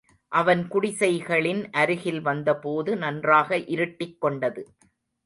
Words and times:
அவன் 0.31 0.67
குடிசைகளின் 0.67 1.69
அருகில் 1.71 2.21
வந்தபோது, 2.21 2.95
நன்றாக 2.95 3.57
இருட்டிக்கொண்டது. 3.57 4.63